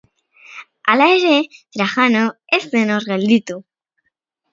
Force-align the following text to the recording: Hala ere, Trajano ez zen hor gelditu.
Hala 0.93 1.07
ere, 1.17 1.33
Trajano 1.77 2.23
ez 2.57 2.61
zen 2.71 2.95
hor 2.95 3.07
gelditu. 3.11 3.59